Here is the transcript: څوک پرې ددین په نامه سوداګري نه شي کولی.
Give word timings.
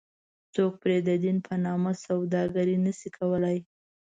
څوک 0.55 0.73
پرې 0.81 0.97
ددین 1.07 1.37
په 1.47 1.53
نامه 1.65 1.91
سوداګري 2.05 2.77
نه 2.85 2.91
شي 2.99 3.09
کولی. 3.17 3.57